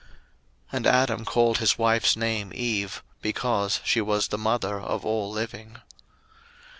[0.01, 0.09] 01:003:020
[0.77, 5.75] And Adam called his wife's name Eve; because she was the mother of all living.